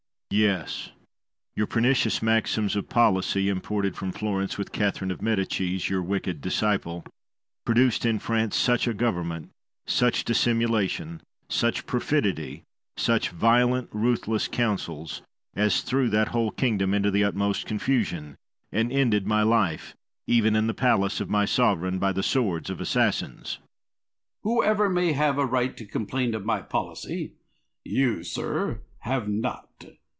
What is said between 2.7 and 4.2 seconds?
of policy, imported from